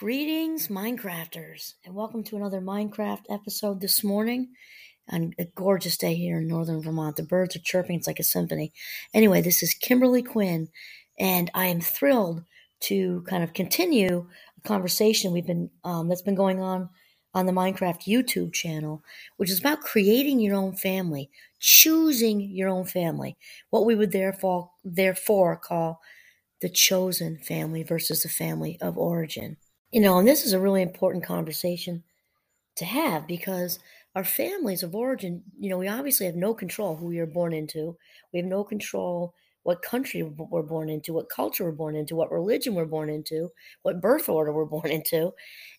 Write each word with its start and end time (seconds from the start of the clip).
Greetings, 0.00 0.68
Mindcrafters, 0.68 1.74
and 1.84 1.94
welcome 1.94 2.24
to 2.24 2.36
another 2.36 2.62
Mindcraft 2.62 3.24
episode 3.28 3.82
this 3.82 4.02
morning 4.02 4.48
on 5.10 5.34
a 5.38 5.44
gorgeous 5.44 5.98
day 5.98 6.14
here 6.14 6.38
in 6.38 6.48
northern 6.48 6.82
Vermont. 6.82 7.16
The 7.16 7.22
birds 7.22 7.54
are 7.54 7.60
chirping, 7.62 7.96
it's 7.96 8.06
like 8.06 8.18
a 8.18 8.22
symphony. 8.22 8.72
Anyway, 9.12 9.42
this 9.42 9.62
is 9.62 9.74
Kimberly 9.74 10.22
Quinn, 10.22 10.68
and 11.18 11.50
I 11.52 11.66
am 11.66 11.82
thrilled 11.82 12.44
to 12.84 13.22
kind 13.28 13.44
of 13.44 13.52
continue 13.52 14.26
a 14.56 14.66
conversation 14.66 15.32
we've 15.32 15.44
been 15.46 15.68
um, 15.84 16.08
that's 16.08 16.22
been 16.22 16.34
going 16.34 16.62
on 16.62 16.88
on 17.34 17.44
the 17.44 17.52
Mindcraft 17.52 18.04
YouTube 18.06 18.54
channel, 18.54 19.02
which 19.36 19.50
is 19.50 19.58
about 19.58 19.82
creating 19.82 20.40
your 20.40 20.56
own 20.56 20.74
family, 20.74 21.28
choosing 21.58 22.40
your 22.40 22.70
own 22.70 22.86
family, 22.86 23.36
what 23.68 23.84
we 23.84 23.94
would 23.94 24.12
therefore 24.12 24.70
therefore 24.82 25.58
call 25.58 26.00
the 26.62 26.70
chosen 26.70 27.36
family 27.36 27.82
versus 27.82 28.22
the 28.22 28.30
family 28.30 28.78
of 28.80 28.96
origin. 28.96 29.58
You 29.92 30.00
know, 30.00 30.18
and 30.18 30.28
this 30.28 30.44
is 30.44 30.52
a 30.52 30.60
really 30.60 30.82
important 30.82 31.24
conversation 31.24 32.04
to 32.76 32.84
have 32.84 33.26
because 33.26 33.78
our 34.14 34.24
families 34.24 34.82
of 34.82 34.94
origin, 34.94 35.44
you 35.58 35.70
know, 35.70 35.78
we 35.78 35.88
obviously 35.88 36.26
have 36.26 36.36
no 36.36 36.54
control 36.54 36.96
who 36.96 37.06
we 37.06 37.18
are 37.20 37.26
born 37.26 37.52
into. 37.52 37.98
We 38.32 38.40
have 38.40 38.48
no 38.48 38.64
control 38.64 39.34
what 39.64 39.82
country 39.82 40.22
we're 40.22 40.62
born 40.62 40.90
into, 40.90 41.12
what 41.14 41.28
culture 41.30 41.64
we're 41.64 41.72
born 41.72 41.96
into, 41.96 42.16
what 42.16 42.32
religion 42.32 42.74
we're 42.74 42.86
born 42.86 43.10
into, 43.10 43.50
what 43.82 44.00
birth 44.00 44.28
order 44.28 44.52
we're 44.52 44.64
born 44.66 44.90
into. 44.90 45.32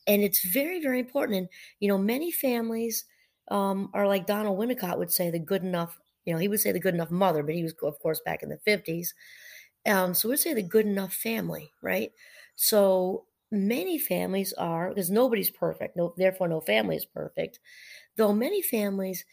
And 0.07 0.21
it's 0.23 0.45
very, 0.45 0.81
very 0.81 0.99
important. 0.99 1.37
And, 1.37 1.49
you 1.79 1.87
know, 1.87 1.97
many 1.97 2.31
families 2.31 3.05
um, 3.49 3.89
are 3.93 4.07
like 4.07 4.27
Donald 4.27 4.59
Winnicott 4.59 4.97
would 4.99 5.11
say, 5.11 5.29
the 5.31 5.39
good 5.39 5.63
enough, 5.63 5.99
you 6.25 6.33
know, 6.33 6.39
he 6.39 6.47
would 6.47 6.59
say 6.61 6.71
the 6.71 6.79
good 6.79 6.93
enough 6.95 7.11
mother, 7.11 7.43
but 7.43 7.55
he 7.55 7.63
was, 7.63 7.73
of 7.83 7.99
course, 7.99 8.21
back 8.21 8.43
in 8.43 8.49
the 8.49 8.59
50s. 8.59 9.13
Um, 9.85 10.13
so 10.13 10.29
we'd 10.29 10.37
say 10.37 10.53
the 10.53 10.61
good 10.63 10.85
enough 10.85 11.13
family, 11.13 11.71
right? 11.81 12.11
So 12.55 13.25
many 13.51 13.97
families 13.99 14.53
are 14.53 14.89
because 14.89 15.09
nobody's 15.11 15.49
perfect 15.49 15.97
no 15.97 16.13
therefore 16.17 16.47
no 16.47 16.61
family 16.61 16.95
is 16.95 17.05
perfect 17.05 17.59
though 18.17 18.33
many 18.33 18.61
families 18.61 19.25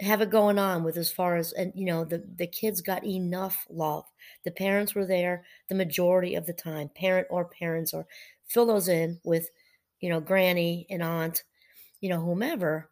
have 0.00 0.20
it 0.20 0.30
going 0.30 0.58
on 0.58 0.84
with 0.84 0.96
as 0.96 1.10
far 1.10 1.36
as 1.36 1.52
and 1.52 1.72
you 1.74 1.84
know 1.84 2.04
the 2.04 2.18
the 2.36 2.46
kids 2.46 2.80
got 2.80 3.04
enough 3.04 3.66
love. 3.68 4.04
The 4.44 4.52
parents 4.52 4.94
were 4.94 5.06
there 5.06 5.44
the 5.68 5.74
majority 5.74 6.34
of 6.36 6.46
the 6.46 6.52
time 6.52 6.88
parent 6.88 7.26
or 7.30 7.44
parents 7.46 7.92
or 7.92 8.06
fill 8.46 8.66
those 8.66 8.88
in 8.88 9.20
with 9.24 9.50
you 10.00 10.08
know 10.08 10.20
granny 10.20 10.86
and 10.90 11.02
aunt 11.02 11.42
you 12.00 12.08
know 12.10 12.20
whomever. 12.20 12.90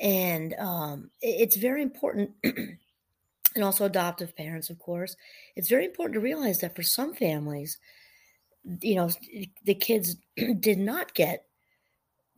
And 0.00 0.54
um 0.54 1.10
it's 1.22 1.56
very 1.56 1.82
important 1.82 2.32
and 2.44 3.64
also 3.64 3.84
adoptive 3.84 4.36
parents 4.36 4.70
of 4.70 4.78
course. 4.78 5.16
It's 5.56 5.68
very 5.68 5.84
important 5.84 6.14
to 6.14 6.20
realize 6.20 6.60
that 6.60 6.76
for 6.76 6.82
some 6.82 7.14
families 7.14 7.78
you 8.80 8.94
know, 8.96 9.10
the 9.64 9.74
kids 9.74 10.16
did 10.60 10.78
not 10.78 11.14
get 11.14 11.46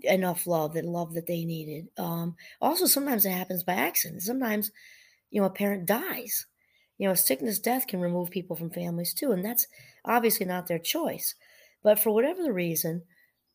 enough 0.03 0.47
love, 0.47 0.75
that 0.75 0.85
love 0.85 1.15
that 1.15 1.27
they 1.27 1.45
needed. 1.45 1.89
Um, 1.99 2.37
also, 2.61 2.87
sometimes 2.87 3.25
it 3.25 3.31
happens 3.31 3.63
by 3.63 3.75
accident. 3.75 4.23
Sometimes, 4.23 4.71
you 5.31 5.41
know, 5.41 5.47
a 5.47 5.51
parent 5.51 5.87
dies. 5.87 6.47
You 6.99 7.09
know, 7.09 7.15
sickness, 7.15 7.59
death 7.59 7.87
can 7.87 8.01
remove 8.01 8.31
people 8.31 8.57
from 8.57 8.71
families 8.71 9.15
too, 9.15 9.33
and 9.33 9.45
that's 9.45 9.67
obviously 10.05 10.47
not 10.47 10.67
their 10.67 10.79
choice. 10.79 11.35
But 11.83 11.99
for 11.99 12.11
whatever 12.13 12.43
the 12.43 12.53
reason, 12.53 13.05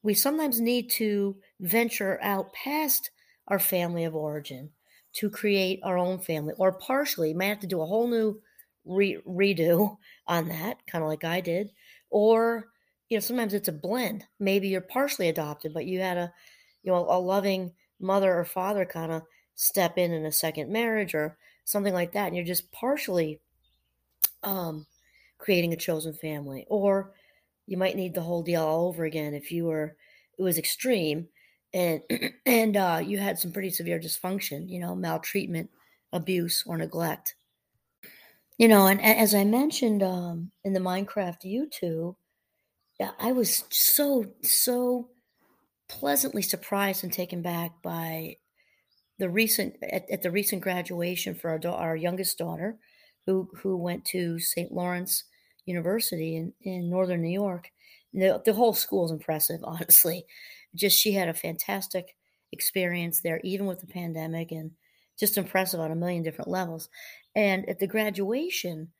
we 0.04 0.14
sometimes 0.14 0.60
need 0.60 0.90
to 0.92 1.38
venture 1.60 2.20
out 2.22 2.54
past 2.54 3.12
our 3.48 3.60
family 3.60 4.04
of 4.04 4.16
origin 4.16 4.72
to 5.14 5.30
create 5.30 5.80
our 5.84 5.98
own 5.98 6.20
family, 6.20 6.54
or 6.58 6.72
partially, 6.72 7.34
might 7.34 7.46
have 7.46 7.60
to 7.62 7.68
do 7.68 7.82
a 7.82 7.86
whole 7.86 8.08
new 8.08 8.42
re- 8.86 9.22
redo 9.28 9.98
on 10.28 10.48
that, 10.50 10.86
kind 10.88 11.04
of 11.04 11.10
like 11.10 11.24
I 11.24 11.42
did 11.42 11.72
or 12.12 12.68
you 13.10 13.18
know 13.18 13.22
sometimes 13.22 13.54
it's 13.54 13.68
a 13.68 13.74
blend. 13.74 14.26
Maybe 14.40 14.68
you're 14.68 14.82
partially 14.82 15.30
adopted 15.30 15.74
but 15.74 15.86
you 15.86 16.00
had 16.00 16.18
a 16.18 16.34
you 16.84 16.92
know 16.92 17.06
a 17.10 17.20
loving 17.20 17.74
mother 18.00 18.34
or 18.38 18.46
father 18.46 18.86
kind 18.86 19.12
of 19.12 19.24
step 19.56 19.98
in 19.98 20.12
in 20.12 20.26
a 20.26 20.32
second 20.32 20.72
marriage 20.72 21.14
or 21.14 21.38
something 21.66 21.94
like 21.94 22.14
that 22.14 22.28
and 22.28 22.36
you're 22.36 22.46
just 22.46 22.72
partially 22.72 23.40
um 24.44 24.86
creating 25.38 25.74
a 25.74 25.78
chosen 25.78 26.14
family 26.14 26.66
or 26.68 27.14
you 27.68 27.78
might 27.78 27.96
need 27.96 28.14
the 28.14 28.22
whole 28.22 28.42
deal 28.42 28.64
all 28.64 28.88
over 28.88 29.06
again 29.06 29.34
if 29.34 29.52
you 29.52 29.66
were 29.66 29.96
it 30.38 30.42
was 30.42 30.58
extreme 30.58 31.28
and 31.74 32.02
and 32.46 32.76
uh, 32.76 33.02
you 33.04 33.18
had 33.18 33.38
some 33.38 33.52
pretty 33.52 33.70
severe 33.70 34.00
dysfunction 34.00 34.68
you 34.68 34.80
know 34.80 34.96
maltreatment 34.96 35.70
abuse 36.12 36.64
or 36.66 36.78
neglect 36.78 37.36
you 38.62 38.68
know, 38.68 38.86
and 38.86 39.02
as 39.02 39.34
I 39.34 39.44
mentioned 39.44 40.04
um, 40.04 40.52
in 40.64 40.74
the 40.74 40.80
Mindcraft 40.80 41.46
YouTube, 41.46 42.14
I 43.20 43.32
was 43.32 43.64
so 43.72 44.24
so 44.44 45.10
pleasantly 45.90 46.44
surprised 46.44 47.04
and 47.04 47.12
taken 47.12 47.42
back 47.42 47.82
by 47.82 48.36
the 49.18 49.32
recent 49.32 49.78
at, 49.82 50.08
at 50.12 50.22
the 50.22 50.30
recent 50.30 50.62
graduation 50.62 51.34
for 51.34 51.50
our 51.50 51.74
our 51.74 51.96
youngest 51.96 52.38
daughter, 52.38 52.78
who 53.26 53.50
who 53.56 53.78
went 53.78 54.06
to 54.06 54.38
St. 54.38 54.72
Lawrence 54.72 55.24
University 55.66 56.36
in 56.36 56.54
in 56.62 56.88
northern 56.88 57.24
New 57.24 57.34
York. 57.34 57.72
The, 58.14 58.44
the 58.46 58.54
whole 58.54 58.74
school 58.76 59.06
is 59.06 59.12
impressive, 59.12 59.62
honestly. 59.64 60.28
Just 60.76 61.00
she 61.00 61.14
had 61.14 61.30
a 61.30 61.34
fantastic 61.34 62.16
experience 62.52 63.22
there, 63.22 63.42
even 63.44 63.66
with 63.66 63.80
the 63.80 63.88
pandemic, 63.88 64.52
and 64.52 64.70
just 65.20 65.38
impressive 65.38 65.80
on 65.80 65.92
a 65.92 65.96
million 65.96 66.24
different 66.24 66.50
levels. 66.50 66.90
And 67.36 67.68
at 67.70 67.80
the 67.80 67.88
graduation, 67.88 68.92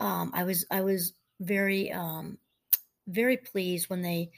um, 0.00 0.30
I 0.34 0.44
was 0.44 0.66
I 0.70 0.82
was 0.82 1.14
very 1.40 1.90
um, 1.92 2.38
very 3.08 3.36
pleased 3.36 3.88
when 3.88 4.02
they 4.02 4.30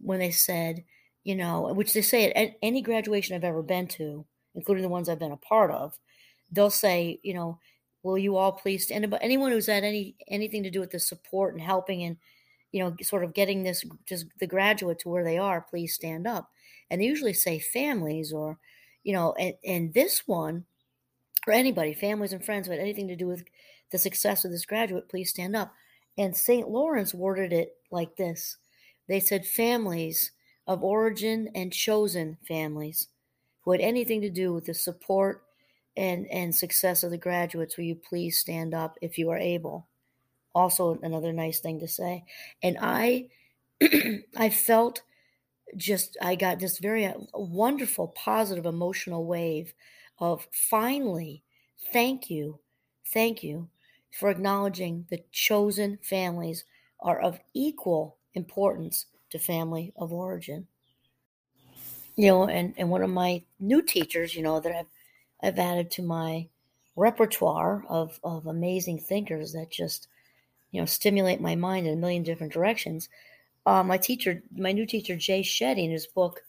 when 0.00 0.18
they 0.18 0.30
said, 0.30 0.84
you 1.24 1.36
know, 1.36 1.72
which 1.72 1.92
they 1.92 2.02
say 2.02 2.32
at 2.32 2.56
any 2.62 2.82
graduation 2.82 3.36
I've 3.36 3.44
ever 3.44 3.62
been 3.62 3.86
to, 3.88 4.24
including 4.54 4.82
the 4.82 4.88
ones 4.88 5.08
I've 5.08 5.18
been 5.18 5.32
a 5.32 5.36
part 5.36 5.70
of, 5.70 5.98
they'll 6.50 6.70
say, 6.70 7.20
you 7.22 7.34
know, 7.34 7.58
will 8.02 8.18
you 8.18 8.36
all 8.36 8.52
please 8.52 8.90
up? 8.90 9.18
Anyone 9.20 9.52
who's 9.52 9.66
had 9.66 9.84
any 9.84 10.16
anything 10.28 10.62
to 10.64 10.70
do 10.70 10.80
with 10.80 10.90
the 10.90 10.98
support 10.98 11.54
and 11.54 11.62
helping 11.62 12.02
and 12.02 12.16
you 12.72 12.82
know, 12.82 12.96
sort 13.02 13.22
of 13.22 13.34
getting 13.34 13.62
this 13.62 13.84
just 14.06 14.26
the 14.40 14.46
graduate 14.46 14.98
to 15.00 15.08
where 15.08 15.24
they 15.24 15.38
are, 15.38 15.60
please 15.60 15.94
stand 15.94 16.26
up. 16.26 16.50
And 16.90 17.00
they 17.00 17.04
usually 17.04 17.34
say 17.34 17.58
families 17.58 18.32
or, 18.32 18.58
you 19.04 19.12
know, 19.12 19.34
and, 19.38 19.54
and 19.64 19.94
this 19.94 20.22
one 20.26 20.64
or 21.46 21.52
anybody, 21.52 21.92
families 21.92 22.32
and 22.32 22.44
friends 22.44 22.66
who 22.66 22.72
had 22.72 22.80
anything 22.80 23.08
to 23.08 23.16
do 23.16 23.26
with 23.26 23.44
the 23.90 23.98
success 23.98 24.44
of 24.44 24.50
this 24.50 24.64
graduate, 24.64 25.08
please 25.08 25.30
stand 25.30 25.56
up. 25.56 25.72
And 26.18 26.36
St. 26.36 26.68
Lawrence 26.68 27.14
worded 27.14 27.52
it 27.52 27.76
like 27.90 28.16
this 28.16 28.58
They 29.08 29.20
said, 29.20 29.46
families 29.46 30.32
of 30.66 30.84
origin 30.84 31.50
and 31.54 31.72
chosen 31.72 32.38
families 32.46 33.08
who 33.62 33.72
had 33.72 33.80
anything 33.80 34.20
to 34.20 34.30
do 34.30 34.52
with 34.52 34.66
the 34.66 34.74
support 34.74 35.42
and, 35.96 36.26
and 36.28 36.54
success 36.54 37.02
of 37.02 37.10
the 37.10 37.18
graduates, 37.18 37.76
will 37.76 37.84
you 37.84 37.96
please 37.96 38.38
stand 38.38 38.74
up 38.74 38.96
if 39.02 39.18
you 39.18 39.30
are 39.30 39.38
able? 39.38 39.88
Also, 40.54 40.98
another 41.02 41.32
nice 41.32 41.60
thing 41.60 41.80
to 41.80 41.88
say. 41.88 42.24
And 42.62 42.76
I, 42.80 43.28
I 44.36 44.50
felt 44.50 45.02
just, 45.76 46.16
I 46.20 46.34
got 46.34 46.58
this 46.58 46.78
very 46.78 47.06
uh, 47.06 47.14
wonderful, 47.34 48.08
positive, 48.08 48.66
emotional 48.66 49.24
wave 49.24 49.74
of 50.18 50.46
finally, 50.52 51.42
thank 51.92 52.30
you, 52.30 52.60
thank 53.06 53.42
you 53.42 53.68
for 54.18 54.30
acknowledging 54.30 55.06
the 55.10 55.24
chosen 55.32 55.98
families 56.02 56.64
are 57.00 57.20
of 57.20 57.40
equal 57.54 58.16
importance 58.34 59.06
to 59.30 59.38
family 59.38 59.92
of 59.96 60.12
origin. 60.12 60.68
You 62.16 62.28
know, 62.28 62.48
and, 62.48 62.74
and 62.76 62.90
one 62.90 63.02
of 63.02 63.10
my 63.10 63.42
new 63.58 63.80
teachers, 63.82 64.34
you 64.34 64.42
know, 64.42 64.60
that 64.60 64.72
I've 64.72 64.86
I've 65.42 65.58
added 65.58 65.90
to 65.92 66.02
my 66.02 66.48
repertoire 66.94 67.84
of, 67.88 68.20
of 68.22 68.46
amazing 68.46 69.00
thinkers 69.00 69.52
that 69.52 69.70
just, 69.70 70.06
you 70.70 70.80
know, 70.80 70.86
stimulate 70.86 71.40
my 71.40 71.56
mind 71.56 71.86
in 71.86 71.94
a 71.94 71.96
million 71.96 72.22
different 72.22 72.52
directions. 72.52 73.08
Uh, 73.64 73.82
my 73.82 73.96
teacher, 73.96 74.42
my 74.56 74.72
new 74.72 74.86
teacher, 74.86 75.16
Jay 75.16 75.42
Shetty, 75.42 75.84
in 75.84 75.90
his 75.90 76.06
book, 76.06 76.40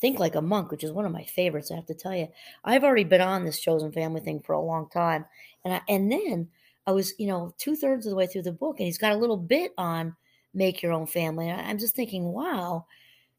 Think 0.00 0.18
Like 0.18 0.34
a 0.34 0.42
Monk, 0.42 0.70
which 0.70 0.84
is 0.84 0.92
one 0.92 1.06
of 1.06 1.12
my 1.12 1.24
favorites, 1.24 1.70
I 1.70 1.76
have 1.76 1.86
to 1.86 1.94
tell 1.94 2.14
you. 2.14 2.28
I've 2.64 2.84
already 2.84 3.04
been 3.04 3.20
on 3.20 3.44
this 3.44 3.60
chosen 3.60 3.92
family 3.92 4.20
thing 4.20 4.40
for 4.40 4.52
a 4.52 4.60
long 4.60 4.88
time. 4.90 5.24
And 5.64 5.74
I, 5.74 5.80
and 5.88 6.10
then 6.10 6.48
I 6.86 6.92
was, 6.92 7.14
you 7.18 7.26
know, 7.28 7.54
two 7.58 7.76
thirds 7.76 8.06
of 8.06 8.10
the 8.10 8.16
way 8.16 8.26
through 8.26 8.42
the 8.42 8.52
book, 8.52 8.76
and 8.78 8.86
he's 8.86 8.98
got 8.98 9.12
a 9.12 9.16
little 9.16 9.36
bit 9.36 9.72
on 9.78 10.16
make 10.54 10.82
your 10.82 10.92
own 10.92 11.06
family. 11.06 11.48
And 11.48 11.60
I'm 11.60 11.78
just 11.78 11.94
thinking, 11.94 12.24
wow, 12.24 12.86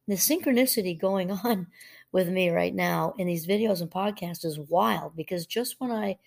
the 0.07 0.15
synchronicity 0.15 0.99
going 0.99 1.31
on 1.43 1.67
with 2.11 2.29
me 2.29 2.49
right 2.49 2.73
now 2.73 3.13
in 3.17 3.27
these 3.27 3.45
videos 3.45 3.81
and 3.81 3.91
podcasts 3.91 4.45
is 4.45 4.59
wild 4.59 5.15
because 5.15 5.45
just 5.45 5.75
when 5.79 5.91
I 5.91 6.17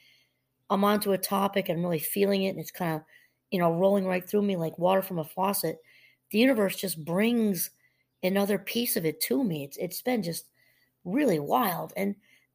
I'm 0.68 0.84
onto 0.84 1.12
a 1.12 1.18
topic 1.18 1.68
and 1.68 1.78
I'm 1.78 1.84
really 1.84 1.98
feeling 1.98 2.44
it 2.44 2.50
and 2.50 2.60
it's 2.60 2.70
kind 2.70 2.94
of, 2.94 3.02
you 3.50 3.58
know, 3.58 3.72
rolling 3.72 4.06
right 4.06 4.26
through 4.28 4.42
me 4.42 4.56
like 4.56 4.78
water 4.78 5.02
from 5.02 5.18
a 5.18 5.24
faucet, 5.24 5.78
the 6.30 6.38
universe 6.38 6.76
just 6.76 7.04
brings 7.04 7.70
another 8.22 8.58
piece 8.58 8.96
of 8.96 9.04
it 9.04 9.20
to 9.20 9.42
me. 9.42 9.64
It's 9.64 9.76
it's 9.76 10.02
been 10.02 10.22
just 10.22 10.46
really 11.04 11.38
wild. 11.38 11.92
And 11.96 12.14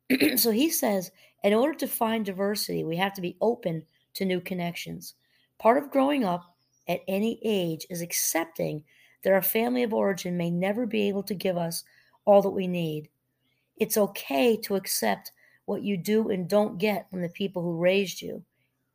so 0.40 0.52
he 0.52 0.70
says, 0.70 1.12
in 1.44 1.54
order 1.54 1.78
to 1.80 1.88
find 1.88 2.26
diversity, 2.26 2.84
we 2.84 2.96
have 2.98 3.14
to 3.14 3.22
be 3.22 3.38
open 3.42 3.84
to 4.16 4.26
new 4.26 4.40
connections. 4.40 5.14
Part 5.60 5.78
of 5.78 5.92
growing 5.92 6.24
up 6.24 6.56
at 6.88 7.02
any 7.08 7.40
age 7.44 7.86
is 7.90 8.02
accepting 8.02 8.84
that 9.24 9.34
our 9.34 9.42
family 9.42 9.84
of 9.84 9.94
origin 9.94 10.38
may 10.38 10.52
never 10.52 10.86
be 10.86 11.08
able 11.08 11.24
to 11.24 11.34
give 11.34 11.58
us 11.58 11.84
all 12.26 12.42
that 12.42 12.50
we 12.50 12.68
need. 12.68 13.10
It's 13.78 13.98
okay 13.98 14.58
to 14.58 14.76
accept 14.76 15.32
what 15.66 15.82
you 15.82 15.98
do 15.98 16.30
and 16.30 16.48
don't 16.48 16.78
get 16.78 17.10
from 17.10 17.22
the 17.22 17.30
people 17.30 17.62
who 17.62 17.78
raised 17.78 18.22
you. 18.22 18.44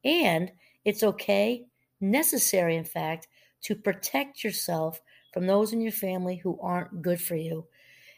And 0.05 0.53
it's 0.85 1.03
okay, 1.03 1.67
necessary, 2.01 2.77
in 2.77 2.85
fact, 2.85 3.29
to 3.63 3.75
protect 3.75 4.43
yourself 4.43 5.01
from 5.33 5.47
those 5.47 5.73
in 5.73 5.81
your 5.81 5.93
family 5.93 6.37
who 6.37 6.59
aren't 6.61 7.03
good 7.03 7.21
for 7.21 7.37
you. 7.37 7.67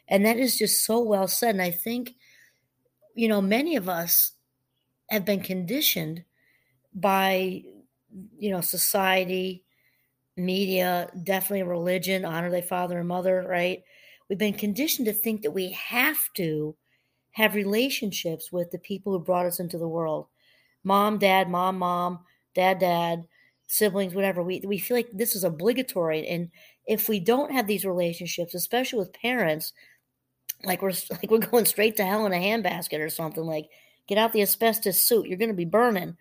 And 0.08 0.24
that 0.24 0.38
is 0.38 0.58
just 0.58 0.84
so 0.84 1.00
well 1.00 1.28
said. 1.28 1.54
And 1.54 1.62
I 1.62 1.70
think, 1.70 2.14
you 3.14 3.28
know, 3.28 3.40
many 3.40 3.76
of 3.76 3.88
us 3.88 4.32
have 5.10 5.24
been 5.24 5.40
conditioned 5.40 6.24
by, 6.94 7.62
you 8.38 8.50
know, 8.50 8.60
society, 8.60 9.64
media, 10.36 11.10
definitely 11.24 11.62
religion, 11.62 12.24
honor 12.24 12.50
thy 12.50 12.60
father 12.60 12.98
and 12.98 13.08
mother, 13.08 13.44
right? 13.48 13.82
We've 14.28 14.38
been 14.38 14.54
conditioned 14.54 15.06
to 15.06 15.12
think 15.12 15.42
that 15.42 15.50
we 15.50 15.70
have 15.72 16.18
to 16.36 16.74
have 17.32 17.54
relationships 17.54 18.52
with 18.52 18.70
the 18.70 18.78
people 18.78 19.12
who 19.12 19.24
brought 19.24 19.46
us 19.46 19.60
into 19.60 19.78
the 19.78 19.88
world 19.88 20.26
mom, 20.84 21.18
dad, 21.18 21.48
mom, 21.48 21.78
mom, 21.78 22.20
dad, 22.54 22.78
dad, 22.78 23.24
siblings, 23.72 24.14
whatever. 24.14 24.42
We, 24.42 24.60
we 24.66 24.78
feel 24.78 24.96
like 24.96 25.08
this 25.12 25.34
is 25.34 25.44
obligatory. 25.44 26.28
And 26.28 26.50
if 26.86 27.08
we 27.08 27.18
don't 27.20 27.52
have 27.52 27.66
these 27.66 27.86
relationships, 27.86 28.54
especially 28.54 28.98
with 28.98 29.14
parents, 29.14 29.72
like 30.64 30.82
we're 30.82 30.92
like 31.10 31.30
we're 31.30 31.38
going 31.38 31.64
straight 31.64 31.96
to 31.96 32.04
hell 32.04 32.26
in 32.26 32.32
a 32.32 32.36
handbasket 32.36 33.00
or 33.00 33.08
something 33.08 33.44
like 33.44 33.68
get 34.08 34.18
out 34.18 34.32
the 34.32 34.42
asbestos 34.42 35.00
suit 35.00 35.26
you're 35.26 35.38
going 35.38 35.48
to 35.48 35.54
be 35.54 35.64
burning 35.64 36.16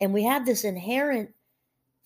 and 0.00 0.12
we 0.12 0.24
have 0.24 0.44
this 0.44 0.64
inherent 0.64 1.30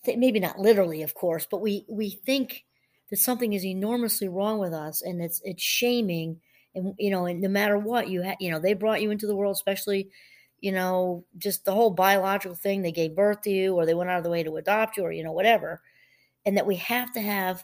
maybe 0.05 0.39
not 0.39 0.59
literally 0.59 1.01
of 1.01 1.13
course 1.13 1.47
but 1.49 1.61
we 1.61 1.85
we 1.89 2.11
think 2.25 2.65
that 3.09 3.17
something 3.17 3.53
is 3.53 3.65
enormously 3.65 4.27
wrong 4.27 4.59
with 4.59 4.73
us 4.73 5.01
and 5.01 5.21
it's 5.21 5.41
it's 5.43 5.63
shaming 5.63 6.39
and 6.75 6.93
you 6.97 7.09
know 7.09 7.25
and 7.25 7.41
no 7.41 7.49
matter 7.49 7.77
what 7.77 8.07
you 8.07 8.21
had 8.21 8.37
you 8.39 8.51
know 8.51 8.59
they 8.59 8.73
brought 8.73 9.01
you 9.01 9.11
into 9.11 9.27
the 9.27 9.35
world 9.35 9.55
especially 9.55 10.09
you 10.61 10.71
know 10.71 11.23
just 11.37 11.65
the 11.65 11.71
whole 11.71 11.91
biological 11.91 12.55
thing 12.55 12.81
they 12.81 12.91
gave 12.91 13.15
birth 13.15 13.41
to 13.41 13.49
you 13.49 13.75
or 13.75 13.85
they 13.85 13.93
went 13.93 14.09
out 14.09 14.17
of 14.17 14.23
the 14.23 14.29
way 14.29 14.43
to 14.43 14.57
adopt 14.57 14.97
you 14.97 15.03
or 15.03 15.11
you 15.11 15.23
know 15.23 15.31
whatever 15.31 15.81
and 16.45 16.57
that 16.57 16.65
we 16.65 16.75
have 16.75 17.11
to 17.13 17.21
have 17.21 17.63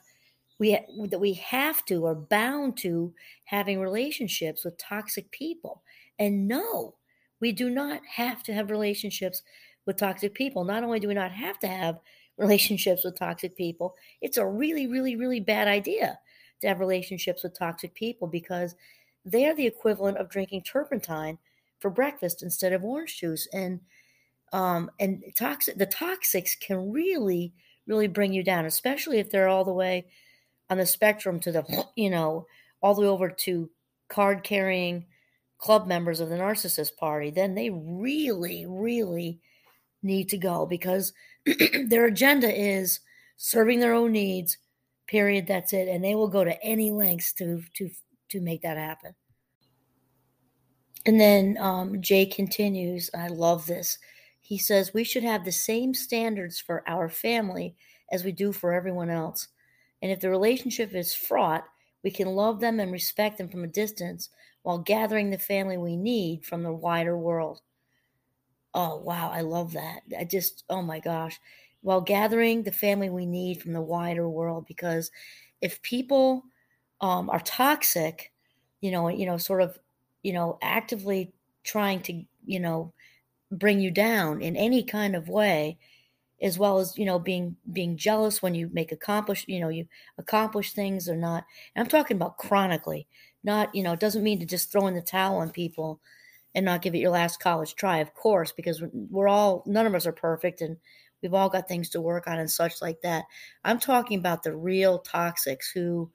we 0.59 0.79
that 1.09 1.19
we 1.19 1.33
have 1.33 1.83
to 1.85 2.05
or 2.05 2.15
bound 2.15 2.77
to 2.77 3.13
having 3.43 3.79
relationships 3.79 4.63
with 4.63 4.77
toxic 4.77 5.29
people. 5.31 5.83
And 6.19 6.47
no 6.47 6.95
we 7.41 7.51
do 7.51 7.69
not 7.69 8.01
have 8.05 8.43
to 8.43 8.53
have 8.53 8.71
relationships 8.71 9.41
with 9.85 9.97
toxic 9.97 10.33
people. 10.33 10.63
Not 10.63 10.83
only 10.83 10.99
do 10.99 11.07
we 11.07 11.13
not 11.13 11.31
have 11.31 11.59
to 11.59 11.67
have 11.67 11.99
relationships 12.37 13.05
with 13.05 13.17
toxic 13.17 13.55
people 13.55 13.95
it's 14.19 14.35
a 14.35 14.45
really 14.45 14.87
really 14.87 15.15
really 15.15 15.39
bad 15.39 15.69
idea 15.69 16.19
to 16.59 16.67
have 16.67 16.81
relationships 16.81 17.43
with 17.43 17.57
toxic 17.57 17.95
people 17.95 18.27
because 18.27 18.75
they 19.23 19.45
are 19.45 19.55
the 19.55 19.65
equivalent 19.65 20.17
of 20.17 20.29
drinking 20.29 20.61
turpentine 20.61 21.37
for 21.85 21.91
breakfast 21.91 22.41
instead 22.41 22.73
of 22.73 22.83
orange 22.83 23.19
juice 23.19 23.47
and 23.53 23.79
um 24.53 24.89
and 24.99 25.23
toxic 25.35 25.77
the 25.77 25.85
toxics 25.85 26.59
can 26.59 26.91
really 26.91 27.53
really 27.85 28.07
bring 28.07 28.33
you 28.33 28.43
down 28.43 28.65
especially 28.65 29.19
if 29.19 29.29
they're 29.29 29.47
all 29.47 29.63
the 29.63 29.71
way 29.71 30.05
on 30.69 30.77
the 30.77 30.85
spectrum 30.85 31.39
to 31.41 31.51
the, 31.51 31.63
you 31.95 32.09
know, 32.09 32.45
all 32.81 32.95
the 32.95 33.01
way 33.01 33.07
over 33.07 33.29
to 33.29 33.69
card 34.09 34.43
carrying 34.43 35.05
club 35.57 35.87
members 35.87 36.19
of 36.19 36.29
the 36.29 36.35
narcissist 36.35 36.95
party, 36.97 37.31
then 37.31 37.55
they 37.55 37.69
really, 37.69 38.65
really 38.67 39.39
need 40.03 40.29
to 40.29 40.37
go 40.37 40.65
because 40.65 41.13
their 41.87 42.05
agenda 42.05 42.53
is 42.53 42.99
serving 43.37 43.79
their 43.79 43.93
own 43.93 44.11
needs. 44.11 44.57
Period. 45.07 45.47
That's 45.47 45.71
it. 45.71 45.87
And 45.87 46.03
they 46.03 46.15
will 46.15 46.27
go 46.27 46.43
to 46.43 46.63
any 46.63 46.91
lengths 46.91 47.31
to 47.33 47.61
to 47.75 47.91
to 48.29 48.41
make 48.41 48.63
that 48.63 48.75
happen. 48.75 49.13
And 51.05 51.19
then 51.19 51.57
um, 51.59 52.01
Jay 52.01 52.25
continues. 52.25 53.09
I 53.13 53.27
love 53.27 53.65
this. 53.67 53.97
He 54.41 54.57
says 54.57 54.93
we 54.93 55.03
should 55.03 55.23
have 55.23 55.43
the 55.45 55.51
same 55.51 55.93
standards 55.93 56.59
for 56.59 56.83
our 56.87 57.09
family 57.09 57.75
as 58.11 58.23
we 58.23 58.31
do 58.31 58.51
for 58.51 58.73
everyone 58.73 59.09
else. 59.09 59.47
And 60.01 60.11
if 60.11 60.19
the 60.19 60.29
relationship 60.29 60.93
is 60.93 61.15
fraught, 61.15 61.65
we 62.03 62.11
can 62.11 62.27
love 62.27 62.59
them 62.59 62.79
and 62.79 62.91
respect 62.91 63.37
them 63.37 63.49
from 63.49 63.63
a 63.63 63.67
distance 63.67 64.29
while 64.61 64.77
gathering 64.79 65.29
the 65.29 65.37
family 65.39 65.77
we 65.77 65.97
need 65.97 66.45
from 66.45 66.63
the 66.63 66.73
wider 66.73 67.17
world. 67.17 67.61
Oh, 68.73 68.97
wow. 68.97 69.31
I 69.31 69.41
love 69.41 69.73
that. 69.73 70.01
I 70.17 70.25
just, 70.25 70.63
oh 70.69 70.81
my 70.81 70.99
gosh. 70.99 71.39
While 71.81 72.01
gathering 72.01 72.63
the 72.63 72.71
family 72.71 73.09
we 73.09 73.25
need 73.25 73.61
from 73.61 73.73
the 73.73 73.81
wider 73.81 74.27
world, 74.27 74.65
because 74.67 75.11
if 75.61 75.81
people 75.81 76.43
um, 77.01 77.29
are 77.29 77.39
toxic, 77.39 78.31
you 78.81 78.91
know, 78.91 79.07
you 79.07 79.25
know, 79.25 79.37
sort 79.37 79.61
of, 79.61 79.77
you 80.25 80.33
know, 80.33 80.57
actively 80.61 81.31
trying 81.63 82.01
to, 82.01 82.23
you 82.45 82.59
know, 82.59 82.93
bring 83.51 83.79
you 83.79 83.91
down 83.91 84.41
in 84.41 84.55
any 84.55 84.83
kind 84.83 85.15
of 85.15 85.29
way, 85.29 85.77
as 86.41 86.59
well 86.59 86.79
as 86.79 86.97
you 86.97 87.05
know 87.05 87.19
being 87.19 87.55
being 87.71 87.95
jealous 87.97 88.41
when 88.41 88.55
you 88.55 88.69
make 88.73 88.91
accomplish 88.91 89.45
you 89.47 89.59
know 89.59 89.69
you 89.69 89.87
accomplish 90.17 90.73
things 90.73 91.07
or 91.07 91.15
not. 91.15 91.45
And 91.75 91.83
i'm 91.83 91.89
talking 91.89 92.17
about 92.17 92.37
chronically 92.37 93.07
not 93.43 93.73
you 93.73 93.83
know 93.83 93.93
it 93.93 94.01
doesn't 94.01 94.23
mean 94.23 94.39
to 94.39 94.45
just 94.45 94.71
throw 94.71 94.87
in 94.87 94.95
the 94.95 95.01
towel 95.01 95.37
on 95.37 95.49
people 95.51 96.01
and 96.55 96.65
not 96.65 96.81
give 96.81 96.93
it 96.93 96.99
your 96.99 97.11
last 97.11 97.39
college 97.39 97.75
try 97.75 97.99
of 97.99 98.13
course 98.13 98.51
because 98.51 98.83
we're 98.93 99.29
all 99.29 99.63
none 99.65 99.85
of 99.85 99.95
us 99.95 100.05
are 100.05 100.11
perfect 100.11 100.61
and 100.61 100.77
we've 101.21 101.33
all 101.33 101.49
got 101.49 101.67
things 101.67 101.89
to 101.89 102.01
work 102.01 102.27
on 102.27 102.39
and 102.39 102.51
such 102.51 102.81
like 102.81 103.01
that. 103.01 103.25
I'm 103.63 103.79
talking 103.79 104.19
about 104.19 104.43
the 104.43 104.55
real 104.55 104.99
toxics 104.99 105.71
who 105.73 106.11